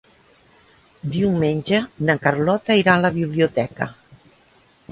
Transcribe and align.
Diumenge 1.15 1.81
na 2.09 2.17
Carlota 2.25 2.79
irà 2.81 2.95
a 2.97 3.05
la 3.07 3.13
biblioteca. 3.21 3.89